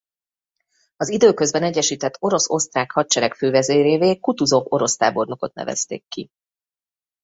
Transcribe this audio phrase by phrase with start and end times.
[0.95, 6.29] Az időközben egyesített orosz–osztrák hadsereg fővezérévé Kutuzov orosz tábornokot nevezték ki.